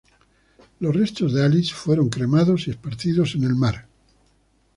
Los 0.79 0.95
restos 0.95 1.31
de 1.31 1.45
Alice 1.45 1.75
fueron 1.75 2.09
cremados 2.09 2.65
y 2.67 2.71
esparcidos 2.71 3.35
en 3.35 3.43
el 3.43 3.53
mar. 3.53 3.87